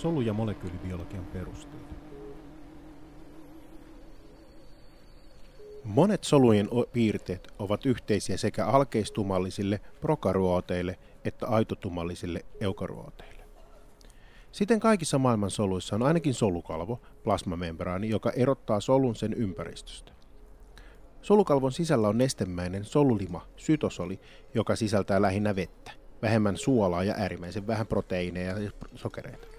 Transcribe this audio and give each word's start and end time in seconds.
Solu- 0.00 0.20
ja 0.20 0.32
molekyylibiologian 0.32 1.24
perusteita. 1.24 1.94
Monet 5.84 6.24
solujen 6.24 6.68
piirteet 6.92 7.48
ovat 7.58 7.86
yhteisiä 7.86 8.36
sekä 8.36 8.66
alkeistumallisille 8.66 9.80
prokaryooteille 10.00 10.98
että 11.24 11.46
aitotumallisille 11.46 12.44
eukaryooteille. 12.60 13.44
Siten 14.52 14.80
kaikissa 14.80 15.18
maailman 15.18 15.50
soluissa 15.50 15.96
on 15.96 16.02
ainakin 16.02 16.34
solukalvo, 16.34 17.00
plasmamembraani, 17.24 18.08
joka 18.08 18.30
erottaa 18.30 18.80
solun 18.80 19.16
sen 19.16 19.32
ympäristöstä. 19.32 20.12
Solukalvon 21.22 21.72
sisällä 21.72 22.08
on 22.08 22.18
nestemäinen 22.18 22.84
solulima, 22.84 23.46
sytosoli, 23.56 24.20
joka 24.54 24.76
sisältää 24.76 25.22
lähinnä 25.22 25.56
vettä, 25.56 25.92
vähemmän 26.22 26.56
suolaa 26.56 27.04
ja 27.04 27.14
äärimmäisen 27.16 27.66
vähän 27.66 27.86
proteiineja 27.86 28.58
ja 28.58 28.70
sokereita. 28.94 29.49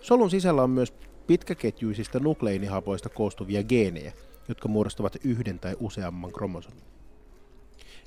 Solun 0.00 0.30
sisällä 0.30 0.62
on 0.62 0.70
myös 0.70 0.94
pitkäketjuisista 1.26 2.20
nukleinihavoista 2.20 3.08
koostuvia 3.08 3.62
geenejä, 3.62 4.12
jotka 4.48 4.68
muodostavat 4.68 5.16
yhden 5.24 5.58
tai 5.58 5.76
useamman 5.80 6.32
kromosomin. 6.32 6.84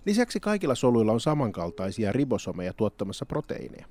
Lisäksi 0.05 0.39
kaikilla 0.39 0.75
soluilla 0.75 1.11
on 1.11 1.19
samankaltaisia 1.19 2.11
ribosomeja 2.11 2.73
tuottamassa 2.73 3.25
proteiineja. 3.25 3.85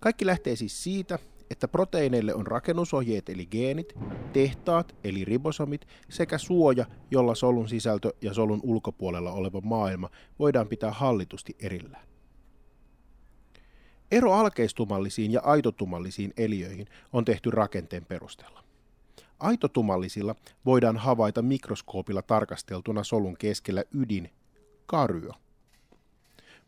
Kaikki 0.00 0.26
lähtee 0.26 0.56
siis 0.56 0.84
siitä, 0.84 1.18
että 1.50 1.68
proteiineille 1.68 2.34
on 2.34 2.46
rakennusohjeet 2.46 3.28
eli 3.28 3.46
geenit, 3.46 3.94
tehtaat 4.32 4.96
eli 5.04 5.24
ribosomit 5.24 5.86
sekä 6.08 6.38
suoja, 6.38 6.86
jolla 7.10 7.34
solun 7.34 7.68
sisältö 7.68 8.12
ja 8.22 8.34
solun 8.34 8.60
ulkopuolella 8.62 9.32
oleva 9.32 9.60
maailma 9.60 10.10
voidaan 10.38 10.68
pitää 10.68 10.90
hallitusti 10.90 11.56
erillään. 11.60 12.08
Ero 14.10 14.32
alkeistumallisiin 14.32 15.32
ja 15.32 15.40
aitotumallisiin 15.44 16.32
eliöihin 16.36 16.86
on 17.12 17.24
tehty 17.24 17.50
rakenteen 17.50 18.04
perusteella. 18.04 18.64
Aitotumallisilla 19.40 20.34
voidaan 20.64 20.96
havaita 20.96 21.42
mikroskoopilla 21.42 22.22
tarkasteltuna 22.22 23.04
solun 23.04 23.36
keskellä 23.36 23.84
ydin, 23.94 24.30
karyo. 24.86 25.32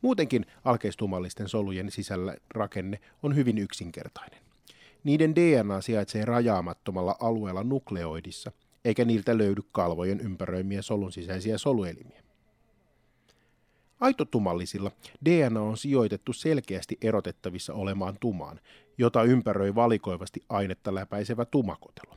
Muutenkin 0.03 0.47
alkeistumallisten 0.65 1.49
solujen 1.49 1.91
sisällä 1.91 2.37
rakenne 2.51 3.01
on 3.23 3.37
hyvin 3.37 3.59
yksinkertainen. 3.59 4.41
Niiden 5.05 5.35
DNA 5.35 5.81
sijaitsee 5.81 6.25
rajaamattomalla 6.25 7.17
alueella 7.21 7.65
nukleoidissa, 7.65 8.53
eikä 8.85 9.05
niiltä 9.05 9.39
löydy 9.39 9.63
kalvojen 9.73 10.21
ympäröimiä 10.21 10.83
solun 10.83 11.13
sisäisiä 11.13 11.59
soluelimiä. 11.59 12.23
Aitotumallisilla 14.01 14.91
DNA 15.25 15.61
on 15.61 15.77
sijoitettu 15.77 16.33
selkeästi 16.33 16.99
erotettavissa 17.03 17.75
olemaan 17.75 18.17
tumaan, 18.21 18.61
jota 18.99 19.23
ympäröi 19.23 19.75
valikoivasti 19.75 20.41
ainetta 20.49 20.95
läpäisevä 20.95 21.45
tumakotelo. 21.45 22.17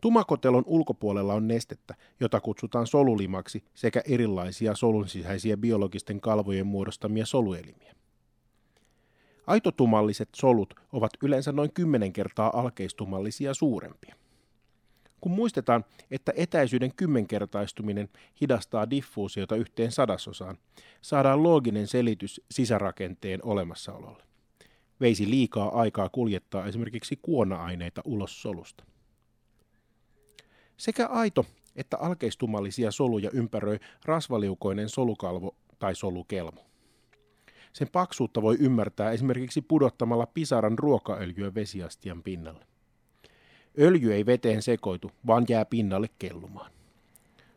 Tumakotelon 0.00 0.64
ulkopuolella 0.66 1.34
on 1.34 1.48
nestettä, 1.48 1.94
jota 2.20 2.40
kutsutaan 2.40 2.86
solulimaksi 2.86 3.64
sekä 3.74 4.02
erilaisia 4.04 4.74
solun 4.74 5.08
sisäisiä 5.08 5.56
biologisten 5.56 6.20
kalvojen 6.20 6.66
muodostamia 6.66 7.26
soluelimiä. 7.26 7.94
Aitotumalliset 9.46 10.28
solut 10.36 10.74
ovat 10.92 11.10
yleensä 11.22 11.52
noin 11.52 11.72
10 11.72 12.12
kertaa 12.12 12.60
alkeistumallisia 12.60 13.54
suurempia. 13.54 14.14
Kun 15.20 15.32
muistetaan, 15.32 15.84
että 16.10 16.32
etäisyyden 16.36 16.94
kymmenkertaistuminen 16.96 18.08
hidastaa 18.40 18.90
diffuusiota 18.90 19.56
yhteen 19.56 19.92
sadasosaan, 19.92 20.58
saadaan 21.00 21.42
looginen 21.42 21.86
selitys 21.86 22.40
sisärakenteen 22.50 23.40
olemassaololle. 23.44 24.22
Veisi 25.00 25.30
liikaa 25.30 25.80
aikaa 25.80 26.08
kuljettaa 26.08 26.66
esimerkiksi 26.66 27.18
kuona-aineita 27.22 28.02
ulos 28.04 28.42
solusta. 28.42 28.84
Sekä 30.76 31.06
aito 31.06 31.46
että 31.76 31.96
alkeistumallisia 31.96 32.90
soluja 32.90 33.30
ympäröi 33.32 33.78
rasvaliukoinen 34.04 34.88
solukalvo 34.88 35.56
tai 35.78 35.94
solukelmo. 35.94 36.66
Sen 37.72 37.88
paksuutta 37.92 38.42
voi 38.42 38.56
ymmärtää 38.60 39.10
esimerkiksi 39.10 39.62
pudottamalla 39.62 40.26
pisaran 40.26 40.78
ruokaöljyä 40.78 41.54
vesiastian 41.54 42.22
pinnalle. 42.22 42.66
Öljy 43.78 44.14
ei 44.14 44.26
veteen 44.26 44.62
sekoitu, 44.62 45.10
vaan 45.26 45.46
jää 45.48 45.64
pinnalle 45.64 46.08
kellumaan. 46.18 46.70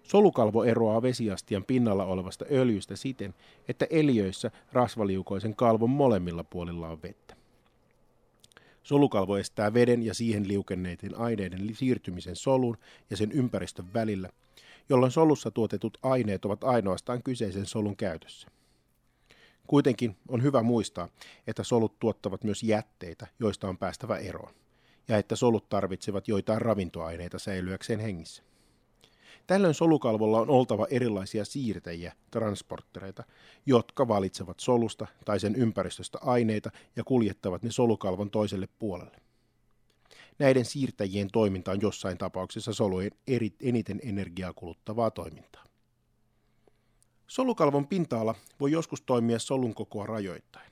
Solukalvo 0.04 0.64
eroaa 0.64 1.02
vesiastian 1.02 1.64
pinnalla 1.64 2.06
olevasta 2.06 2.46
öljystä 2.52 2.96
siten, 2.96 3.34
että 3.68 3.88
eliöissä 3.90 4.52
rasvaliukoisen 4.74 5.56
kalvon 5.56 5.90
molemmilla 5.90 6.44
puolilla 6.44 6.90
on 6.90 7.02
vettä. 7.02 7.36
Solukalvo 8.84 9.38
estää 9.38 9.74
veden 9.74 10.04
ja 10.04 10.14
siihen 10.14 10.48
liukenneiden 10.48 11.18
aineiden 11.18 11.76
siirtymisen 11.76 12.36
solun 12.36 12.78
ja 13.10 13.18
sen 13.18 13.32
ympäristön 13.32 13.94
välillä, 13.94 14.30
jolloin 14.90 15.12
solussa 15.12 15.52
tuotetut 15.52 15.98
aineet 16.04 16.46
ovat 16.46 16.64
ainoastaan 16.64 17.24
kyseisen 17.24 17.66
solun 17.66 17.96
käytössä. 17.96 18.48
Kuitenkin 19.68 20.18
on 20.28 20.44
hyvä 20.44 20.64
muistaa, 20.64 21.10
että 21.48 21.64
solut 21.64 22.00
tuottavat 22.00 22.44
myös 22.44 22.64
jätteitä, 22.64 23.28
joista 23.40 23.68
on 23.68 23.78
päästävä 23.78 24.18
eroon, 24.18 24.54
ja 25.10 25.18
että 25.18 25.36
solut 25.36 25.70
tarvitsevat 25.70 26.28
joitain 26.28 26.62
ravintoaineita 26.62 27.40
säilyäkseen 27.40 28.00
hengissä. 28.00 28.44
Tällöin 29.48 29.74
solukalvolla 29.74 30.40
on 30.40 30.50
oltava 30.50 30.88
erilaisia 30.90 31.46
siirtäjiä, 31.46 32.14
transporttereita, 32.32 33.24
jotka 33.66 34.08
valitsevat 34.08 34.60
solusta 34.60 35.08
tai 35.26 35.40
sen 35.40 35.56
ympäristöstä 35.56 36.18
aineita 36.22 36.72
ja 36.96 37.04
kuljettavat 37.04 37.64
ne 37.64 37.72
solukalvon 37.72 38.32
toiselle 38.32 38.68
puolelle. 38.80 39.18
Näiden 40.40 40.66
siirtäjien 40.66 41.28
toiminta 41.32 41.72
on 41.72 41.82
jossain 41.82 42.18
tapauksessa 42.18 42.74
solujen 42.74 43.12
eri, 43.28 43.54
eniten 43.62 44.00
energiaa 44.04 44.54
kuluttavaa 44.54 45.12
toimintaa. 45.12 45.64
Solukalvon 47.28 47.88
pinta-ala 47.88 48.36
voi 48.60 48.72
joskus 48.72 49.02
toimia 49.02 49.40
solun 49.40 49.76
kokoa 49.76 50.06
rajoittain. 50.06 50.69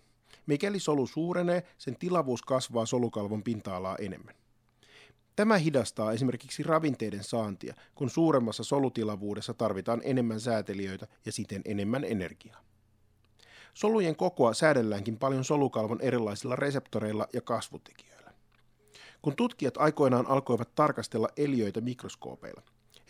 Mikäli 0.48 0.80
solu 0.80 1.08
suurenee, 1.08 1.64
sen 1.78 1.96
tilavuus 1.96 2.42
kasvaa 2.42 2.86
solukalvon 2.86 3.44
pinta-alaa 3.44 3.96
enemmän. 3.96 4.36
Tämä 5.36 5.58
hidastaa 5.58 6.12
esimerkiksi 6.12 6.64
ravinteiden 6.64 7.24
saantia, 7.24 7.74
kun 7.96 8.10
suuremmassa 8.10 8.64
solutilavuudessa 8.64 9.54
tarvitaan 9.54 10.02
enemmän 10.04 10.40
säätelijöitä 10.40 11.08
ja 11.26 11.32
siten 11.32 11.62
enemmän 11.66 12.04
energiaa. 12.04 12.62
Solujen 13.74 14.16
kokoa 14.16 14.54
säädelläänkin 14.54 15.18
paljon 15.18 15.44
solukalvon 15.44 16.02
erilaisilla 16.02 16.56
reseptoreilla 16.56 17.28
ja 17.34 17.42
kasvutekijöillä. 17.42 18.32
Kun 19.22 19.36
tutkijat 19.36 19.78
aikoinaan 19.78 20.28
alkoivat 20.28 20.76
tarkastella 20.76 21.30
eliöitä 21.38 21.82
mikroskoopeilla, 21.82 22.62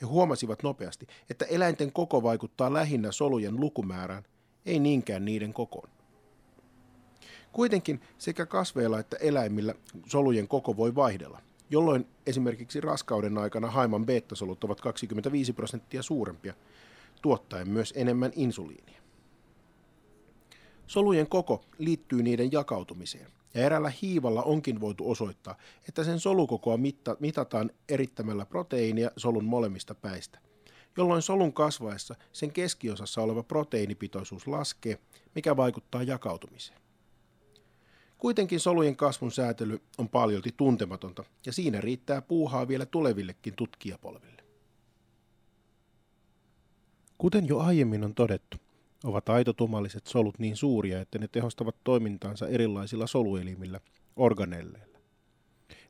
he 0.02 0.06
huomasivat 0.06 0.64
nopeasti, 0.64 1.08
että 1.30 1.46
eläinten 1.46 1.92
koko 1.92 2.24
vaikuttaa 2.24 2.74
lähinnä 2.74 3.12
solujen 3.12 3.60
lukumäärään, 3.60 4.24
ei 4.66 4.80
niinkään 4.80 5.26
niiden 5.26 5.54
kokoon. 5.54 5.97
Kuitenkin 7.58 8.02
sekä 8.18 8.46
kasveilla 8.46 9.00
että 9.00 9.18
eläimillä 9.18 9.76
solujen 10.06 10.48
koko 10.48 10.78
voi 10.78 10.96
vaihdella 10.96 11.42
jolloin 11.70 12.08
esimerkiksi 12.26 12.82
raskauden 12.82 13.38
aikana 13.38 13.72
haiman 13.72 14.06
beta-solut 14.06 14.64
ovat 14.64 14.82
25 14.82 15.54
prosenttia 15.54 16.04
suurempia, 16.04 16.54
tuottaen 17.22 17.70
myös 17.70 17.94
enemmän 17.96 18.32
insuliinia. 18.36 19.02
Solujen 20.88 21.28
koko 21.28 21.64
liittyy 21.78 22.24
niiden 22.24 22.52
jakautumiseen, 22.52 23.28
ja 23.54 23.62
erällä 23.66 23.92
hiivalla 24.02 24.44
onkin 24.44 24.80
voitu 24.80 25.12
osoittaa, 25.12 25.58
että 25.88 26.04
sen 26.04 26.20
solukokoa 26.20 26.78
mitta- 26.78 27.18
mitataan 27.20 27.72
erittämällä 27.90 28.46
proteiinia 28.46 29.12
solun 29.18 29.46
molemmista 29.46 29.96
päistä, 29.96 30.40
jolloin 30.98 31.22
solun 31.22 31.54
kasvaessa 31.54 32.16
sen 32.34 32.52
keskiosassa 32.52 33.22
oleva 33.22 33.44
proteiinipitoisuus 33.44 34.48
laskee, 34.48 35.00
mikä 35.36 35.58
vaikuttaa 35.58 36.04
jakautumiseen. 36.04 36.87
Kuitenkin 38.18 38.60
solujen 38.60 38.96
kasvun 38.96 39.32
säätely 39.32 39.82
on 39.98 40.10
paljolti 40.10 40.54
tuntematonta, 40.58 41.24
ja 41.46 41.54
siinä 41.54 41.82
riittää 41.82 42.22
puuhaa 42.22 42.68
vielä 42.68 42.86
tulevillekin 42.86 43.54
tutkijapolville. 43.56 44.44
Kuten 47.18 47.48
jo 47.48 47.60
aiemmin 47.60 48.04
on 48.04 48.16
todettu, 48.16 48.58
ovat 49.04 49.30
aitotumalliset 49.30 50.08
solut 50.08 50.40
niin 50.40 50.56
suuria, 50.56 51.02
että 51.02 51.20
ne 51.20 51.28
tehostavat 51.28 51.76
toimintaansa 51.84 52.48
erilaisilla 52.48 53.08
soluelimillä, 53.08 53.80
organelleilla. 54.16 54.98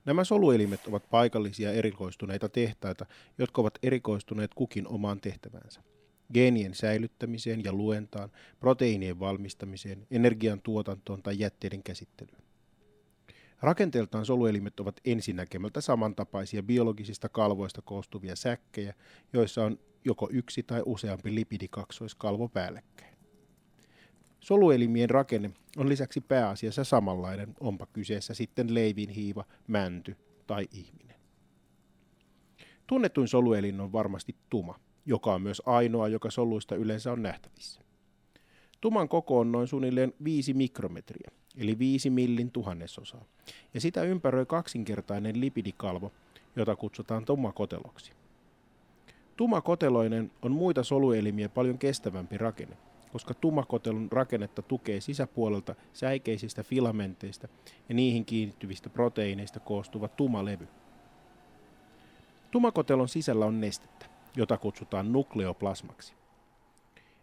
Nämä 0.06 0.24
soluelimet 0.24 0.88
ovat 0.88 1.10
paikallisia 1.10 1.72
erikoistuneita 1.72 2.50
tehtaita, 2.50 3.06
jotka 3.38 3.62
ovat 3.62 3.78
erikoistuneet 3.84 4.54
kukin 4.54 4.88
omaan 4.88 5.22
tehtävänsä 5.22 5.82
geenien 6.34 6.74
säilyttämiseen 6.74 7.64
ja 7.64 7.74
luentaan, 7.74 8.32
proteiinien 8.60 9.20
valmistamiseen, 9.20 10.08
energian 10.12 10.62
tuotantoon 10.62 11.24
tai 11.24 11.40
jätteiden 11.40 11.84
käsittelyyn. 11.84 12.44
Rakenteeltaan 13.62 14.26
soluelimet 14.26 14.80
ovat 14.80 15.00
ensinäkemältä 15.06 15.82
samantapaisia 15.82 16.64
biologisista 16.64 17.30
kalvoista 17.30 17.82
koostuvia 17.82 18.36
säkkejä, 18.36 18.94
joissa 19.34 19.66
on 19.66 19.80
joko 20.06 20.30
yksi 20.32 20.64
tai 20.64 20.84
useampi 20.86 21.36
lipidikaksoiskalvo 21.36 22.48
päällekkäin. 22.48 23.18
Soluelimien 24.40 25.10
rakenne 25.10 25.52
on 25.78 25.90
lisäksi 25.90 26.22
pääasiassa 26.22 26.84
samanlainen, 26.84 27.56
onpa 27.60 27.86
kyseessä 27.86 28.34
sitten 28.34 28.74
leivinhiiva, 28.74 29.46
mänty 29.68 30.16
tai 30.48 30.68
ihminen. 30.72 31.18
Tunnetuin 32.88 33.28
soluelin 33.28 33.82
on 33.82 33.92
varmasti 33.92 34.36
tuma, 34.50 34.80
joka 35.08 35.34
on 35.34 35.42
myös 35.42 35.62
ainoa, 35.66 36.08
joka 36.08 36.32
soluista 36.32 36.76
yleensä 36.76 37.12
on 37.12 37.24
nähtävissä. 37.24 37.82
Tuman 38.82 39.10
koko 39.10 39.40
on 39.40 39.52
noin 39.52 39.68
suunnilleen 39.68 40.14
5 40.24 40.54
mikrometriä, 40.54 41.32
eli 41.58 41.80
5 41.80 42.10
millin 42.10 42.52
tuhannesosaa, 42.52 43.26
ja 43.74 43.82
sitä 43.82 44.04
ympäröi 44.04 44.46
kaksinkertainen 44.46 45.42
lipidikalvo, 45.42 46.12
jota 46.56 46.76
kutsutaan 46.76 47.26
tumakoteloksi. 47.26 48.12
Tumakoteloinen 49.38 50.32
on 50.42 50.52
muita 50.52 50.84
soluelimiä 50.84 51.50
paljon 51.50 51.78
kestävämpi 51.78 52.38
rakenne, 52.38 52.78
koska 53.12 53.34
tumakotelon 53.34 54.08
rakennetta 54.12 54.62
tukee 54.62 55.02
sisäpuolelta 55.02 55.76
säikeisistä 55.94 56.64
filamenteista 56.64 57.48
ja 57.90 57.96
niihin 57.96 58.26
kiinnittyvistä 58.26 58.90
proteiineista 58.90 59.60
koostuva 59.60 60.08
tumalevy. 60.08 60.68
Tumakotelon 62.52 63.10
sisällä 63.10 63.46
on 63.46 63.62
nestettä, 63.62 64.06
kutsutaan 64.60 65.12
nukleoplasmaksi. 65.12 66.14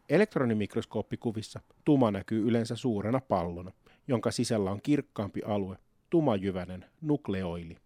Elektronimikroskooppikuvissa 0.08 1.60
tuma 1.84 2.10
näkyy 2.10 2.48
yleensä 2.48 2.76
suurena 2.76 3.20
pallona, 3.20 3.72
jonka 4.08 4.30
sisällä 4.30 4.70
on 4.70 4.80
kirkkaampi 4.82 5.40
alue, 5.46 5.76
tumajyvänen 6.10 6.84
nukleoili. 7.00 7.76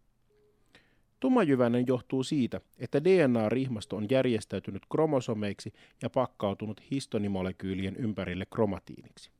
Tumajyvänen 1.21 1.87
johtuu 1.87 2.23
siitä, 2.23 2.61
että 2.79 3.05
DNA-rihmasto 3.05 3.97
on 3.97 4.07
järjestäytynyt 4.11 4.83
kromosomeiksi 4.93 5.73
ja 6.03 6.11
pakkautunut 6.11 6.83
histonimolekyylien 6.91 7.97
ympärille 7.97 8.47
kromatiiniksi. 8.47 9.31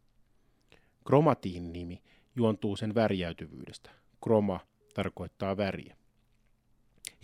Kromatiin 1.07 1.73
nimi 1.73 2.03
juontuu 2.37 2.77
sen 2.77 2.95
värjäytyvyydestä. 2.95 3.91
Kroma 4.25 4.61
tarkoittaa 4.95 5.57
väriä. 5.57 5.98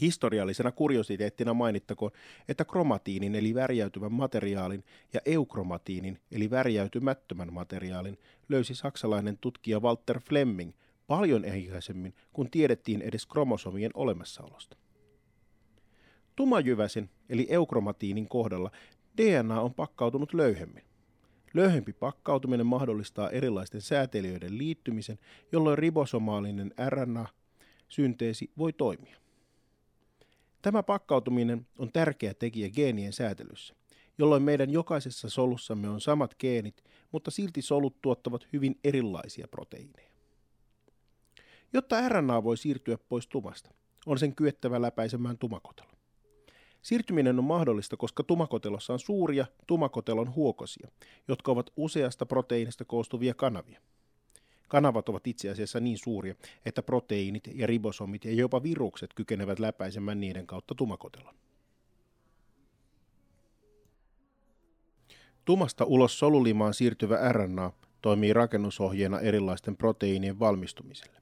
Historiallisena 0.00 0.72
kuriositeettina 0.72 1.54
mainittakoon, 1.54 2.10
että 2.48 2.64
kromatiinin 2.64 3.34
eli 3.34 3.54
värjäytyvän 3.54 4.12
materiaalin 4.12 4.84
ja 5.12 5.20
eukromatiinin 5.24 6.18
eli 6.32 6.50
värjäytymättömän 6.50 7.52
materiaalin 7.52 8.18
löysi 8.48 8.74
saksalainen 8.74 9.38
tutkija 9.38 9.80
Walter 9.80 10.20
Fleming 10.20 10.72
paljon 11.06 11.44
aikaisemmin, 11.52 12.14
kun 12.32 12.50
tiedettiin 12.50 13.02
edes 13.02 13.26
kromosomien 13.26 13.90
olemassaolosta. 13.94 14.76
Tumajyväsen 16.36 17.10
eli 17.28 17.46
eukromatiinin 17.50 18.28
kohdalla 18.28 18.70
DNA 19.16 19.60
on 19.60 19.74
pakkautunut 19.74 20.34
löyhemmin. 20.34 20.84
Löyhempi 21.54 21.92
pakkautuminen 21.92 22.66
mahdollistaa 22.66 23.30
erilaisten 23.30 23.80
säätelijöiden 23.80 24.58
liittymisen, 24.58 25.18
jolloin 25.52 25.78
ribosomaalinen 25.78 26.74
RNA-synteesi 26.88 28.50
voi 28.58 28.72
toimia. 28.72 29.23
Tämä 30.64 30.82
pakkautuminen 30.82 31.66
on 31.78 31.92
tärkeä 31.92 32.34
tekijä 32.34 32.70
geenien 32.70 33.12
säätelyssä, 33.12 33.74
jolloin 34.18 34.42
meidän 34.42 34.70
jokaisessa 34.70 35.28
solussamme 35.28 35.88
on 35.88 36.00
samat 36.00 36.34
geenit, 36.38 36.84
mutta 37.12 37.30
silti 37.30 37.62
solut 37.62 38.02
tuottavat 38.02 38.48
hyvin 38.52 38.78
erilaisia 38.84 39.48
proteiineja. 39.48 40.10
Jotta 41.72 42.08
RNA 42.08 42.44
voi 42.44 42.56
siirtyä 42.56 42.98
pois 43.08 43.26
tumasta, 43.26 43.70
on 44.06 44.18
sen 44.18 44.34
kyettävä 44.34 44.82
läpäisemään 44.82 45.38
tumakotelo. 45.38 45.90
Siirtyminen 46.82 47.38
on 47.38 47.44
mahdollista, 47.44 47.96
koska 47.96 48.22
tumakotelossa 48.22 48.92
on 48.92 48.98
suuria 48.98 49.46
tumakotelon 49.66 50.34
huokosia, 50.34 50.88
jotka 51.28 51.52
ovat 51.52 51.70
useasta 51.76 52.26
proteiinista 52.26 52.84
koostuvia 52.84 53.34
kanavia. 53.34 53.80
Kanavat 54.68 55.08
ovat 55.08 55.26
itse 55.26 55.50
asiassa 55.50 55.80
niin 55.80 55.98
suuria, 55.98 56.34
että 56.66 56.82
proteiinit 56.82 57.48
ja 57.54 57.66
ribosomit 57.66 58.24
ja 58.24 58.32
jopa 58.32 58.62
virukset 58.62 59.14
kykenevät 59.14 59.58
läpäisemään 59.58 60.20
niiden 60.20 60.46
kautta 60.46 60.74
tumakotelon. 60.74 61.34
Tumasta 65.44 65.84
ulos 65.84 66.18
solulimaan 66.18 66.74
siirtyvä 66.74 67.32
RNA 67.32 67.72
toimii 68.02 68.32
rakennusohjeena 68.32 69.20
erilaisten 69.20 69.76
proteiinien 69.76 70.38
valmistumiselle. 70.38 71.20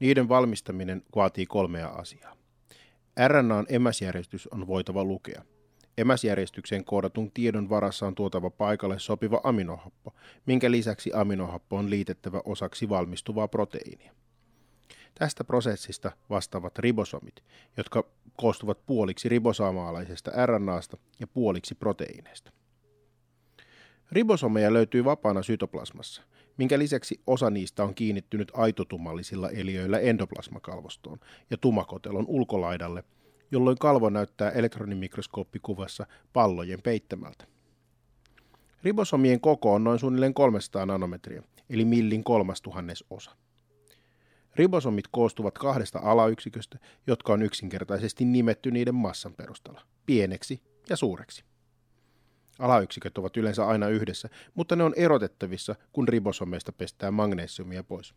Niiden 0.00 0.28
valmistaminen 0.28 1.02
vaatii 1.16 1.46
kolmea 1.46 1.88
asiaa. 1.88 2.36
RNAn 3.28 3.66
emäsjärjestys 3.68 4.46
on 4.46 4.66
voitava 4.66 5.04
lukea– 5.04 5.42
Emäsjärjestykseen 5.98 6.84
koodatun 6.84 7.30
tiedon 7.30 7.70
varassa 7.70 8.06
on 8.06 8.14
tuotava 8.14 8.50
paikalle 8.50 8.98
sopiva 8.98 9.40
aminohappo, 9.44 10.14
minkä 10.46 10.70
lisäksi 10.70 11.10
aminohappo 11.14 11.76
on 11.76 11.90
liitettävä 11.90 12.42
osaksi 12.44 12.88
valmistuvaa 12.88 13.48
proteiinia. 13.48 14.12
Tästä 15.14 15.44
prosessista 15.44 16.12
vastaavat 16.30 16.78
ribosomit, 16.78 17.44
jotka 17.76 18.04
koostuvat 18.36 18.86
puoliksi 18.86 19.28
ribosaamaalaisesta 19.28 20.46
RNAsta 20.46 20.96
ja 21.20 21.26
puoliksi 21.26 21.74
proteiineista. 21.74 22.52
Ribosomeja 24.12 24.72
löytyy 24.72 25.04
vapaana 25.04 25.42
sytoplasmassa, 25.42 26.22
minkä 26.56 26.78
lisäksi 26.78 27.20
osa 27.26 27.50
niistä 27.50 27.84
on 27.84 27.94
kiinnittynyt 27.94 28.52
aitotumallisilla 28.54 29.50
eliöillä 29.50 29.98
endoplasmakalvostoon 29.98 31.20
ja 31.50 31.56
tumakotelon 31.56 32.24
ulkolaidalle– 32.28 33.04
jolloin 33.50 33.78
kalvo 33.78 34.10
näyttää 34.10 34.50
elektronimikroskooppikuvassa 34.50 36.06
pallojen 36.32 36.82
peittämältä. 36.82 37.46
Ribosomien 38.82 39.40
koko 39.40 39.74
on 39.74 39.84
noin 39.84 39.98
suunnilleen 39.98 40.34
300 40.34 40.86
nanometriä, 40.86 41.42
eli 41.70 41.84
millin 41.84 42.24
kolmastuhannes 42.24 43.04
osa. 43.10 43.30
Ribosomit 44.54 45.04
koostuvat 45.10 45.58
kahdesta 45.58 45.98
alayksiköstä, 46.02 46.78
jotka 47.06 47.32
on 47.32 47.42
yksinkertaisesti 47.42 48.24
nimetty 48.24 48.70
niiden 48.70 48.94
massan 48.94 49.34
perusteella, 49.34 49.82
pieneksi 50.06 50.60
ja 50.90 50.96
suureksi. 50.96 51.44
Alayksiköt 52.58 53.18
ovat 53.18 53.36
yleensä 53.36 53.66
aina 53.66 53.88
yhdessä, 53.88 54.28
mutta 54.54 54.76
ne 54.76 54.84
on 54.84 54.94
erotettavissa, 54.96 55.74
kun 55.92 56.08
ribosomeista 56.08 56.72
pestään 56.72 57.14
magnesiumia 57.14 57.84
pois. 57.84 58.14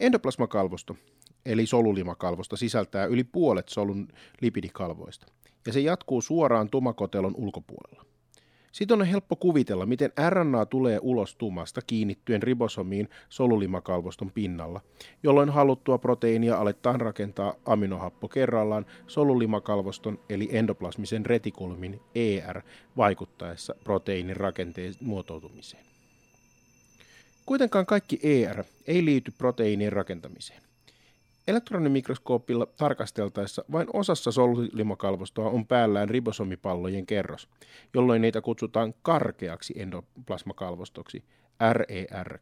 Endoplasmakalvosto 0.00 0.96
eli 1.46 1.66
solulimakalvosta, 1.66 2.56
sisältää 2.56 3.04
yli 3.04 3.24
puolet 3.24 3.68
solun 3.68 4.08
lipidikalvoista, 4.40 5.26
ja 5.66 5.72
se 5.72 5.80
jatkuu 5.80 6.20
suoraan 6.20 6.70
tumakotelon 6.70 7.34
ulkopuolella. 7.36 8.04
Sitten 8.72 9.00
on 9.00 9.06
helppo 9.06 9.36
kuvitella, 9.36 9.86
miten 9.86 10.12
RNA 10.28 10.66
tulee 10.66 10.98
ulos 11.02 11.36
tumasta 11.36 11.80
kiinnittyen 11.86 12.42
ribosomiin 12.42 13.08
solulimakalvoston 13.28 14.30
pinnalla, 14.30 14.80
jolloin 15.22 15.50
haluttua 15.50 15.98
proteiinia 15.98 16.56
aletaan 16.56 17.00
rakentaa 17.00 17.54
aminohappo 17.64 18.28
kerrallaan 18.28 18.86
solulimakalvoston 19.06 20.18
eli 20.28 20.48
endoplasmisen 20.52 21.26
retikulmin 21.26 22.00
ER 22.14 22.62
vaikuttaessa 22.96 23.74
proteiinin 23.84 24.36
rakenteen 24.36 24.94
muotoutumiseen. 25.00 25.84
Kuitenkaan 27.46 27.86
kaikki 27.86 28.20
ER 28.22 28.64
ei 28.86 29.04
liity 29.04 29.32
proteiinien 29.38 29.92
rakentamiseen. 29.92 30.69
Elektronimikroskoopilla 31.48 32.66
tarkasteltaessa 32.66 33.64
vain 33.72 33.88
osassa 33.92 34.32
solulimakalvostoa 34.32 35.50
on 35.50 35.66
päällään 35.66 36.08
ribosomipallojen 36.08 37.06
kerros, 37.06 37.48
jolloin 37.94 38.22
niitä 38.22 38.40
kutsutaan 38.40 38.94
karkeaksi 39.02 39.74
endoplasmakalvostoksi, 39.76 41.24
RER. 41.72 42.38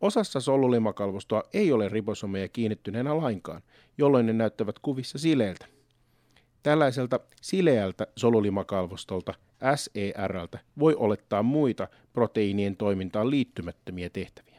Osassa 0.00 0.40
solulimakalvostoa 0.40 1.42
ei 1.52 1.72
ole 1.72 1.88
ribosomeja 1.88 2.48
kiinnittyneenä 2.48 3.16
lainkaan, 3.16 3.62
jolloin 3.98 4.26
ne 4.26 4.32
näyttävät 4.32 4.78
kuvissa 4.78 5.18
sileiltä. 5.18 5.66
Tällaiselta 6.62 7.20
sileältä 7.42 8.06
solulimakalvostolta, 8.16 9.34
SERltä, 9.76 10.58
voi 10.78 10.94
olettaa 10.94 11.42
muita 11.42 11.88
proteiinien 12.12 12.76
toimintaan 12.76 13.30
liittymättömiä 13.30 14.10
tehtäviä. 14.10 14.49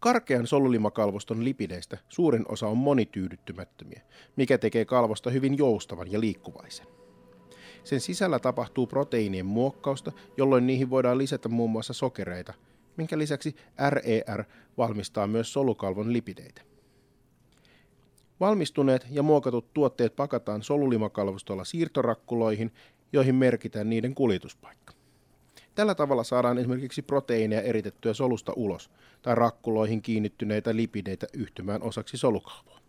Karkean 0.00 0.46
solulimakalvoston 0.46 1.44
lipideistä 1.44 1.98
suurin 2.08 2.44
osa 2.48 2.68
on 2.68 2.76
monityydyttymättömiä, 2.76 4.02
mikä 4.36 4.58
tekee 4.58 4.84
kalvosta 4.84 5.30
hyvin 5.30 5.58
joustavan 5.58 6.12
ja 6.12 6.20
liikkuvaisen. 6.20 6.86
Sen 7.84 8.00
sisällä 8.00 8.38
tapahtuu 8.38 8.86
proteiinien 8.86 9.46
muokkausta, 9.46 10.12
jolloin 10.36 10.66
niihin 10.66 10.90
voidaan 10.90 11.18
lisätä 11.18 11.48
muun 11.48 11.70
muassa 11.70 11.92
sokereita, 11.92 12.54
minkä 12.96 13.18
lisäksi 13.18 13.56
RER 13.88 14.40
e 14.40 14.44
valmistaa 14.78 15.26
myös 15.26 15.52
solukalvon 15.52 16.12
lipideitä. 16.12 16.62
Valmistuneet 18.40 19.06
ja 19.10 19.22
muokatut 19.22 19.74
tuotteet 19.74 20.16
pakataan 20.16 20.62
solulimakalvostolla 20.62 21.64
siirtorakkuloihin, 21.64 22.72
joihin 23.12 23.34
merkitään 23.34 23.90
niiden 23.90 24.14
kuljetuspaikka. 24.14 24.99
Tällä 25.74 25.94
tavalla 25.94 26.24
saadaan 26.24 26.58
esimerkiksi 26.58 27.02
proteiineja 27.02 27.62
eritettyä 27.62 28.14
solusta 28.14 28.52
ulos 28.56 28.90
tai 29.22 29.34
rakkuloihin 29.34 30.02
kiinnittyneitä 30.02 30.76
lipideitä 30.76 31.26
yhtymään 31.32 31.82
osaksi 31.82 32.16
solukalvoa. 32.16 32.80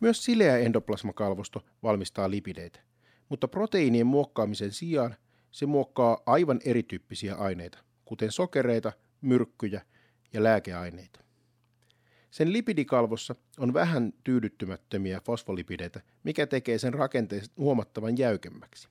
Myös 0.00 0.24
sileä 0.24 0.58
endoplasmakalvosto 0.58 1.64
valmistaa 1.82 2.30
lipideitä, 2.30 2.80
mutta 3.28 3.48
proteiinien 3.48 4.06
muokkaamisen 4.06 4.72
sijaan 4.72 5.16
se 5.50 5.66
muokkaa 5.66 6.22
aivan 6.26 6.60
erityyppisiä 6.64 7.34
aineita, 7.34 7.78
kuten 8.04 8.32
sokereita, 8.32 8.92
myrkkyjä 9.20 9.82
ja 10.32 10.42
lääkeaineita. 10.42 11.20
Sen 12.30 12.52
lipidikalvossa 12.52 13.34
on 13.58 13.74
vähän 13.74 14.12
tyydyttymättömiä 14.24 15.20
fosfolipideitä, 15.20 16.00
mikä 16.24 16.46
tekee 16.46 16.78
sen 16.78 16.94
rakenteesta 16.94 17.54
huomattavan 17.58 18.18
jäykemmäksi. 18.18 18.88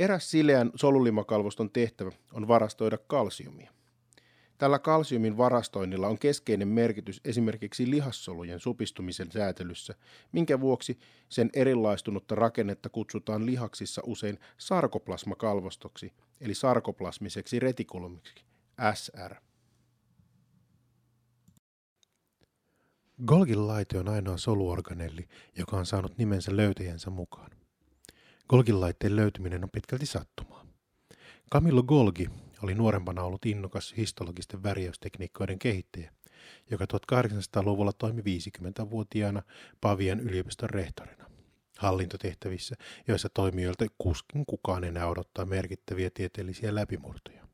Eräs 0.00 0.30
sileän 0.30 0.70
solulimakalvoston 0.74 1.70
tehtävä 1.70 2.10
on 2.32 2.48
varastoida 2.48 2.98
kalsiumia. 2.98 3.70
Tällä 4.58 4.78
kalsiumin 4.78 5.36
varastoinnilla 5.36 6.08
on 6.08 6.18
keskeinen 6.18 6.68
merkitys 6.68 7.20
esimerkiksi 7.24 7.90
lihassolujen 7.90 8.60
supistumisen 8.60 9.32
säätelyssä, 9.32 9.94
minkä 10.32 10.60
vuoksi 10.60 10.98
sen 11.28 11.50
erilaistunutta 11.54 12.34
rakennetta 12.34 12.88
kutsutaan 12.88 13.46
lihaksissa 13.46 14.02
usein 14.06 14.38
sarkoplasmakalvostoksi, 14.58 16.12
eli 16.40 16.54
sarkoplasmiseksi 16.54 17.58
retikulumiksi, 17.58 18.44
SR. 18.94 19.34
Golgin 23.26 23.66
laite 23.66 23.98
on 23.98 24.08
ainoa 24.08 24.36
soluorganelli, 24.36 25.28
joka 25.58 25.76
on 25.76 25.86
saanut 25.86 26.18
nimensä 26.18 26.56
löytäjänsä 26.56 27.10
mukaan. 27.10 27.59
Golgin 28.50 28.80
laitteen 28.80 29.16
löytyminen 29.16 29.64
on 29.64 29.70
pitkälti 29.70 30.06
sattumaa. 30.06 30.66
Camillo 31.52 31.82
Golgi 31.82 32.30
oli 32.62 32.74
nuorempana 32.74 33.22
ollut 33.22 33.46
innokas 33.46 33.94
histologisten 33.96 34.62
värjäystekniikoiden 34.62 35.58
kehittäjä, 35.58 36.12
joka 36.70 36.84
1800-luvulla 36.84 37.92
toimi 37.92 38.22
50-vuotiaana 38.22 39.42
Pavian 39.80 40.20
yliopiston 40.20 40.70
rehtorina 40.70 41.30
hallintotehtävissä, 41.78 42.76
joissa 43.08 43.28
toimijoilta 43.28 43.86
kuskin 43.98 44.46
kukaan 44.46 44.84
enää 44.84 45.06
odottaa 45.06 45.44
merkittäviä 45.44 46.10
tieteellisiä 46.14 46.74
läpimurtoja. 46.74 47.46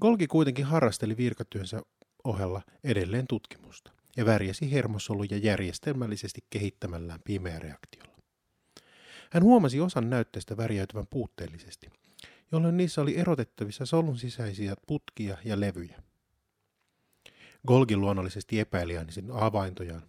Golgi 0.00 0.26
kuitenkin 0.26 0.64
harrasteli 0.64 1.16
virkatyönsä 1.16 1.82
ohella 2.24 2.62
edelleen 2.84 3.26
tutkimusta 3.26 3.92
ja 4.16 4.26
värjäsi 4.26 4.72
hermosoluja 4.72 5.36
järjestelmällisesti 5.36 6.40
kehittämällään 6.50 7.20
pimeä 7.24 7.58
reaktiolla. 7.58 8.07
Hän 9.30 9.42
huomasi 9.42 9.80
osan 9.80 10.10
näytteistä 10.10 10.56
värjäytyvän 10.56 11.06
puutteellisesti, 11.06 11.90
jolloin 12.52 12.76
niissä 12.76 13.00
oli 13.02 13.16
erotettavissa 13.16 13.86
solun 13.86 14.18
sisäisiä 14.18 14.74
putkia 14.86 15.36
ja 15.44 15.60
levyjä. 15.60 16.02
Golgi 17.66 17.96
luonnollisesti 17.96 18.60
epäili 18.60 18.94
sen 19.08 19.30
avaintojaan, 19.30 20.02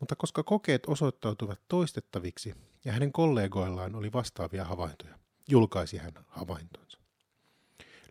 mutta 0.00 0.16
koska 0.16 0.42
kokeet 0.42 0.86
osoittautuivat 0.86 1.60
toistettaviksi 1.68 2.54
ja 2.84 2.92
hänen 2.92 3.12
kollegoillaan 3.12 3.94
oli 3.94 4.12
vastaavia 4.12 4.64
havaintoja, 4.64 5.18
julkaisi 5.50 5.96
hän 5.96 6.12
havaintonsa. 6.26 6.98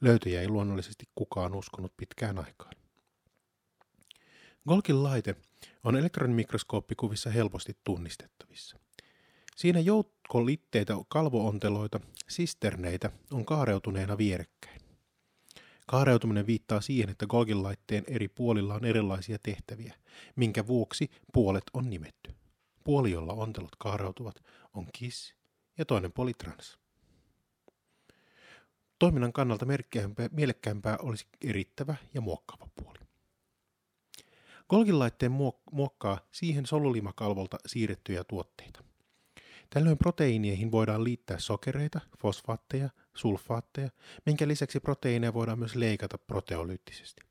Löytöjä 0.02 0.42
ei 0.42 0.48
luonnollisesti 0.48 1.06
kukaan 1.16 1.56
uskonut 1.56 1.94
pitkään 1.98 2.38
aikaan. 2.38 2.74
Golgin 4.68 5.04
laite 5.04 5.36
on 5.84 5.96
elektronimikroskooppikuvissa 5.96 7.30
helposti 7.30 7.78
tunnistettavissa. 7.84 8.83
Siinä 9.56 9.80
joukko 9.80 10.46
litteitä 10.46 10.94
kalvoonteloita, 11.08 12.00
sisterneitä 12.30 13.12
on 13.32 13.46
kaareutuneena 13.46 14.18
vierekkäin. 14.18 14.82
Kaareutuminen 15.88 16.48
viittaa 16.48 16.82
siihen, 16.82 17.10
että 17.10 17.28
Golgin 17.28 17.64
laitteen 17.64 18.04
eri 18.08 18.28
puolilla 18.28 18.74
on 18.74 18.86
erilaisia 18.86 19.38
tehtäviä, 19.40 19.94
minkä 20.36 20.68
vuoksi 20.68 21.12
puolet 21.34 21.64
on 21.74 21.90
nimetty. 21.90 22.36
Puoli, 22.84 23.12
jolla 23.12 23.34
ontelot 23.34 23.76
kaareutuvat, 23.78 24.44
on 24.74 24.88
KISS 24.94 25.36
ja 25.78 25.86
toinen 25.86 26.12
puoli 26.12 26.34
trans. 26.34 26.80
Toiminnan 29.00 29.34
kannalta 29.34 29.66
mielekkäämpää 30.32 30.98
olisi 31.02 31.28
erittävä 31.42 31.96
ja 32.14 32.22
muokkaava 32.22 32.68
puoli. 32.76 33.00
Golgin 34.70 35.00
laitteen 35.00 35.32
muokkaa 35.72 36.20
siihen 36.32 36.66
solulimakalvolta 36.66 37.58
siirrettyjä 37.66 38.24
tuotteita. 38.24 38.84
Tällöin 39.74 39.98
proteiineihin 39.98 40.72
voidaan 40.72 41.04
liittää 41.04 41.40
sokereita, 41.40 42.00
fosfaatteja, 42.20 42.90
sulfaatteja, 43.14 43.90
minkä 44.26 44.48
lisäksi 44.48 44.80
proteiineja 44.80 45.34
voidaan 45.34 45.60
myös 45.60 45.76
leikata 45.76 46.18
proteolyyttisesti. 46.18 47.22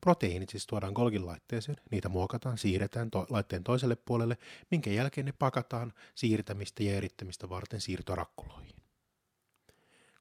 Proteiinit 0.00 0.48
siis 0.48 0.66
tuodaan 0.66 0.92
Golgin 0.92 1.26
laitteeseen, 1.26 1.76
niitä 1.90 2.08
muokataan, 2.08 2.58
siirretään 2.58 3.10
to- 3.10 3.26
laitteen 3.30 3.64
toiselle 3.64 3.96
puolelle, 3.96 4.38
minkä 4.70 4.90
jälkeen 4.90 5.24
ne 5.24 5.32
pakataan 5.32 5.92
siirtämistä 6.14 6.82
ja 6.82 6.94
erittämistä 6.94 7.48
varten 7.48 7.80
siirtorakkuloihin. 7.80 8.76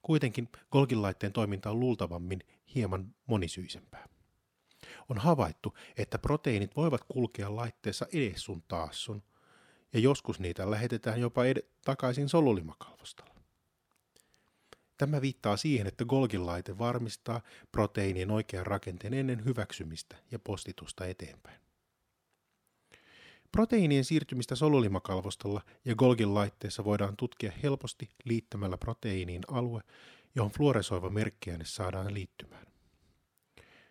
Kuitenkin 0.01 0.49
Golgin 0.71 1.01
laitteen 1.01 1.33
toiminta 1.33 1.69
on 1.69 1.79
luultavammin 1.79 2.39
hieman 2.75 3.15
monisyisempää. 3.25 4.07
On 5.09 5.17
havaittu, 5.17 5.77
että 5.97 6.19
proteiinit 6.19 6.75
voivat 6.75 7.03
kulkea 7.03 7.55
laitteessa 7.55 8.05
edes 8.13 8.43
sun 8.43 8.63
taas 8.67 9.03
sun, 9.03 9.23
ja 9.93 9.99
joskus 9.99 10.39
niitä 10.39 10.71
lähetetään 10.71 11.21
jopa 11.21 11.45
ed- 11.45 11.65
takaisin 11.85 12.29
solulimakalvostolla. 12.29 13.35
Tämä 14.97 15.21
viittaa 15.21 15.57
siihen, 15.57 15.87
että 15.87 16.05
Golgin 16.05 16.45
laite 16.45 16.77
varmistaa 16.77 17.41
proteiinien 17.71 18.31
oikean 18.31 18.65
rakenteen 18.65 19.13
ennen 19.13 19.45
hyväksymistä 19.45 20.15
ja 20.31 20.39
postitusta 20.39 21.05
eteenpäin. 21.05 21.61
Proteiinien 23.51 24.05
siirtymistä 24.05 24.55
solulimakalvostolla 24.55 25.61
ja 25.85 25.95
Golgin 25.95 26.33
laitteessa 26.33 26.83
voidaan 26.83 27.17
tutkia 27.17 27.51
helposti 27.63 28.09
liittämällä 28.23 28.77
proteiiniin 28.77 29.41
alue, 29.47 29.81
johon 30.35 30.51
fluoresoiva 30.51 31.09
merkkiäine 31.09 31.65
saadaan 31.65 32.13
liittymään. 32.13 32.65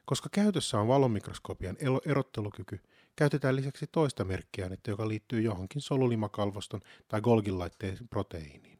Koska 0.04 0.28
käytössä 0.32 0.78
on 0.78 0.88
valomikroskopian 0.88 1.76
erottelukyky, 2.06 2.80
käytetään 3.16 3.56
lisäksi 3.56 3.86
toista 3.86 4.24
merkkiainetta, 4.24 4.90
joka 4.90 5.08
liittyy 5.08 5.40
johonkin 5.40 5.82
solulimakalvoston 5.82 6.80
tai 7.08 7.20
Golgin 7.20 7.58
laitteen 7.58 7.98
proteiiniin. 8.10 8.78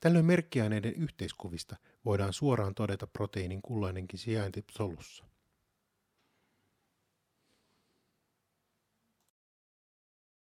Tällöin 0.00 0.24
merkkiaineiden 0.24 0.94
yhteiskuvista 0.94 1.76
voidaan 2.04 2.32
suoraan 2.32 2.74
todeta 2.74 3.06
proteiinin 3.06 3.62
kulloinenkin 3.62 4.18
sijainti 4.18 4.64
solussa. 4.70 5.27